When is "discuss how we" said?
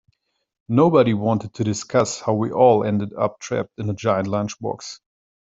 1.63-2.51